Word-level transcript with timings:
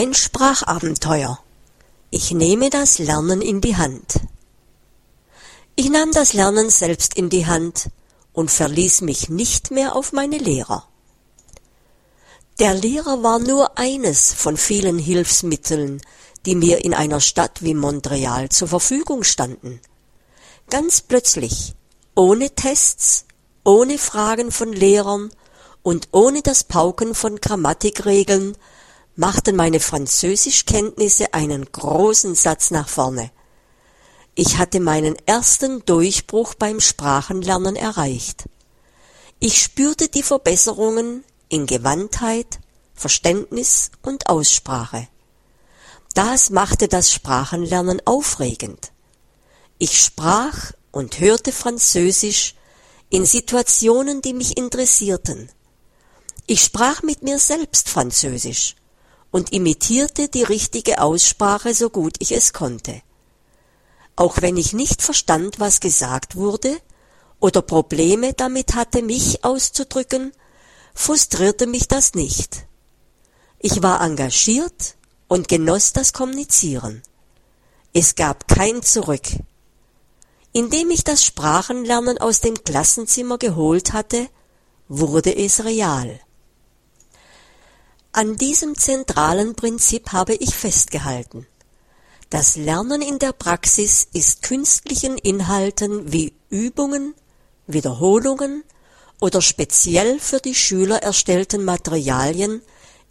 Ein 0.00 0.14
Sprachabenteuer. 0.14 1.40
Ich 2.10 2.30
nehme 2.30 2.70
das 2.70 3.00
Lernen 3.00 3.42
in 3.42 3.60
die 3.60 3.74
Hand. 3.74 4.20
Ich 5.74 5.90
nahm 5.90 6.12
das 6.12 6.34
Lernen 6.34 6.70
selbst 6.70 7.14
in 7.14 7.30
die 7.30 7.46
Hand 7.46 7.90
und 8.32 8.48
verließ 8.48 9.00
mich 9.00 9.28
nicht 9.28 9.72
mehr 9.72 9.96
auf 9.96 10.12
meine 10.12 10.38
Lehrer. 10.38 10.86
Der 12.60 12.74
Lehrer 12.74 13.24
war 13.24 13.40
nur 13.40 13.76
eines 13.76 14.32
von 14.32 14.56
vielen 14.56 15.00
Hilfsmitteln, 15.00 16.00
die 16.46 16.54
mir 16.54 16.84
in 16.84 16.94
einer 16.94 17.20
Stadt 17.20 17.64
wie 17.64 17.74
Montreal 17.74 18.50
zur 18.50 18.68
Verfügung 18.68 19.24
standen. 19.24 19.80
Ganz 20.70 21.00
plötzlich, 21.00 21.74
ohne 22.14 22.50
Tests, 22.50 23.24
ohne 23.64 23.98
Fragen 23.98 24.52
von 24.52 24.72
Lehrern 24.72 25.30
und 25.82 26.10
ohne 26.12 26.42
das 26.42 26.62
Pauken 26.62 27.16
von 27.16 27.40
Grammatikregeln 27.40 28.56
machten 29.18 29.56
meine 29.56 29.80
Französischkenntnisse 29.80 31.34
einen 31.34 31.64
großen 31.64 32.36
Satz 32.36 32.70
nach 32.70 32.88
vorne. 32.88 33.32
Ich 34.36 34.58
hatte 34.58 34.78
meinen 34.78 35.16
ersten 35.26 35.84
Durchbruch 35.84 36.54
beim 36.54 36.78
Sprachenlernen 36.78 37.74
erreicht. 37.74 38.44
Ich 39.40 39.60
spürte 39.60 40.08
die 40.08 40.22
Verbesserungen 40.22 41.24
in 41.48 41.66
Gewandtheit, 41.66 42.60
Verständnis 42.94 43.90
und 44.02 44.28
Aussprache. 44.28 45.08
Das 46.14 46.50
machte 46.50 46.86
das 46.86 47.12
Sprachenlernen 47.12 48.00
aufregend. 48.04 48.92
Ich 49.78 50.00
sprach 50.00 50.70
und 50.92 51.18
hörte 51.18 51.50
Französisch 51.50 52.54
in 53.10 53.26
Situationen, 53.26 54.22
die 54.22 54.32
mich 54.32 54.56
interessierten. 54.56 55.50
Ich 56.46 56.62
sprach 56.62 57.02
mit 57.02 57.24
mir 57.24 57.40
selbst 57.40 57.88
Französisch 57.88 58.76
und 59.30 59.52
imitierte 59.52 60.28
die 60.28 60.42
richtige 60.42 61.00
Aussprache 61.00 61.74
so 61.74 61.90
gut 61.90 62.16
ich 62.18 62.32
es 62.32 62.52
konnte. 62.52 63.02
Auch 64.16 64.40
wenn 64.40 64.56
ich 64.56 64.72
nicht 64.72 65.02
verstand, 65.02 65.60
was 65.60 65.80
gesagt 65.80 66.36
wurde 66.36 66.76
oder 67.40 67.62
Probleme 67.62 68.32
damit 68.32 68.74
hatte, 68.74 69.02
mich 69.02 69.44
auszudrücken, 69.44 70.32
frustrierte 70.94 71.66
mich 71.66 71.86
das 71.86 72.14
nicht. 72.14 72.66
Ich 73.60 73.82
war 73.82 74.00
engagiert 74.00 74.96
und 75.28 75.48
genoss 75.48 75.92
das 75.92 76.12
Kommunizieren. 76.12 77.02
Es 77.92 78.14
gab 78.14 78.48
kein 78.48 78.82
Zurück. 78.82 79.26
Indem 80.52 80.90
ich 80.90 81.04
das 81.04 81.24
Sprachenlernen 81.24 82.18
aus 82.18 82.40
dem 82.40 82.62
Klassenzimmer 82.64 83.38
geholt 83.38 83.92
hatte, 83.92 84.28
wurde 84.88 85.36
es 85.36 85.64
real. 85.64 86.20
An 88.18 88.36
diesem 88.36 88.74
zentralen 88.74 89.54
Prinzip 89.54 90.10
habe 90.10 90.34
ich 90.34 90.52
festgehalten. 90.52 91.46
Das 92.30 92.56
Lernen 92.56 93.00
in 93.00 93.20
der 93.20 93.30
Praxis 93.30 94.08
ist 94.12 94.42
künstlichen 94.42 95.16
Inhalten 95.18 96.12
wie 96.12 96.34
Übungen, 96.50 97.14
Wiederholungen 97.68 98.64
oder 99.20 99.40
speziell 99.40 100.18
für 100.18 100.40
die 100.40 100.56
Schüler 100.56 101.00
erstellten 101.00 101.64
Materialien 101.64 102.60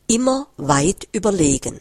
immer 0.08 0.48
weit 0.58 1.08
überlegen. 1.14 1.80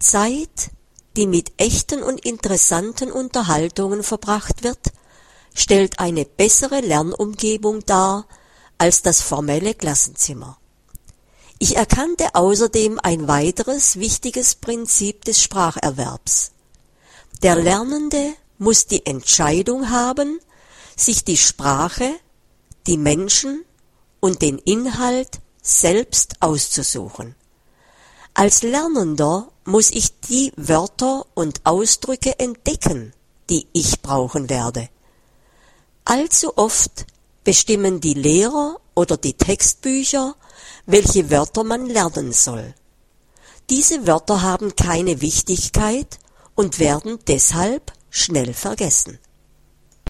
Zeit, 0.00 0.72
die 1.16 1.28
mit 1.28 1.52
echten 1.56 2.02
und 2.02 2.26
interessanten 2.26 3.12
Unterhaltungen 3.12 4.02
verbracht 4.02 4.64
wird, 4.64 4.90
stellt 5.54 6.00
eine 6.00 6.24
bessere 6.24 6.80
Lernumgebung 6.80 7.86
dar 7.86 8.26
als 8.76 9.02
das 9.02 9.22
formelle 9.22 9.74
Klassenzimmer. 9.74 10.58
Ich 11.62 11.76
erkannte 11.76 12.34
außerdem 12.34 12.98
ein 13.04 13.28
weiteres 13.28 13.96
wichtiges 13.96 14.56
Prinzip 14.56 15.24
des 15.24 15.40
Spracherwerbs. 15.40 16.50
Der 17.44 17.54
Lernende 17.54 18.34
muss 18.58 18.88
die 18.88 19.06
Entscheidung 19.06 19.88
haben, 19.88 20.40
sich 20.96 21.22
die 21.22 21.36
Sprache, 21.36 22.16
die 22.88 22.96
Menschen 22.96 23.64
und 24.18 24.42
den 24.42 24.58
Inhalt 24.58 25.38
selbst 25.62 26.34
auszusuchen. 26.40 27.36
Als 28.34 28.64
Lernender 28.64 29.46
muss 29.64 29.92
ich 29.92 30.18
die 30.18 30.52
Wörter 30.56 31.26
und 31.34 31.60
Ausdrücke 31.62 32.40
entdecken, 32.40 33.12
die 33.50 33.68
ich 33.72 34.02
brauchen 34.02 34.50
werde. 34.50 34.88
Allzu 36.04 36.58
oft 36.58 37.06
bestimmen 37.44 38.00
die 38.00 38.14
Lehrer 38.14 38.80
oder 38.96 39.16
die 39.16 39.34
Textbücher 39.34 40.34
welche 40.86 41.30
Wörter 41.30 41.64
man 41.64 41.86
lernen 41.86 42.32
soll. 42.32 42.74
Diese 43.70 44.06
Wörter 44.06 44.42
haben 44.42 44.74
keine 44.76 45.20
Wichtigkeit 45.20 46.18
und 46.54 46.78
werden 46.78 47.18
deshalb 47.26 47.92
schnell 48.10 48.52
vergessen 48.52 49.18